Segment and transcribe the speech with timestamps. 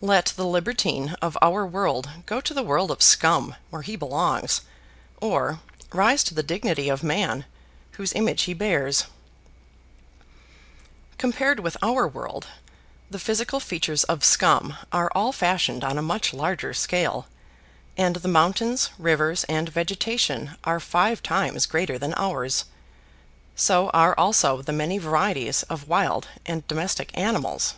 [0.00, 4.62] Let the libertine of our world go to the world of Scum where he belongs,
[5.20, 5.60] or
[5.92, 7.44] rise to the dignity of man
[7.92, 9.04] whose image he bears.
[11.22, 12.46] [Illustration: Great Battle between Low Tribes on Scum.] Compared with our world,
[13.08, 17.28] the physical features of Scum are all fashioned on a much larger scale,
[17.96, 22.64] and the mountains, rivers and vegetation are five times greater than ours;
[23.54, 27.74] so are also the many varieties of wild and domestic animals.